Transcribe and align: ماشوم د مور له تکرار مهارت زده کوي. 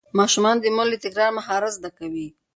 ماشوم 0.17 0.45
د 0.61 0.65
مور 0.75 0.87
له 0.91 0.97
تکرار 1.03 1.29
مهارت 1.37 1.71
زده 1.77 1.89
کوي. 1.97 2.27